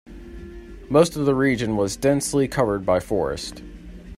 Most 0.89 1.15
of 1.15 1.27
the 1.27 1.35
region 1.35 1.77
was 1.77 1.95
densely 1.95 2.47
covered 2.47 2.87
by 2.87 2.99
forest. 2.99 3.61